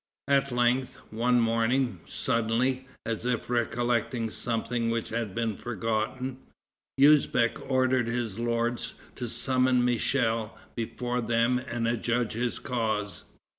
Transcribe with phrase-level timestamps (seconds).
[0.27, 6.39] At length, one morning, suddenly, as if recollecting something which had been forgotten,
[6.99, 13.25] Usbeck ordered his lords to summon Michel before them and adjudge his cause.